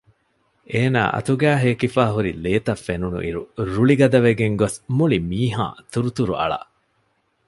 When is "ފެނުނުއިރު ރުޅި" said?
2.85-3.95